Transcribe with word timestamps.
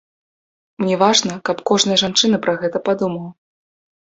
Мне 0.83 0.95
важна, 1.03 1.35
каб 1.49 1.61
кожная 1.71 1.99
жанчына 2.05 2.41
пра 2.47 2.53
гэта 2.65 2.77
падумала. 2.89 3.29